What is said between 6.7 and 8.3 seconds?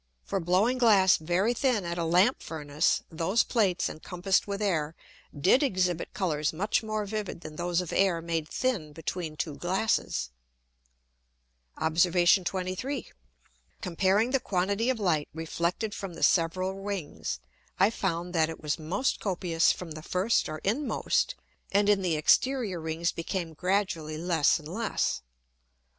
more vivid than those of Air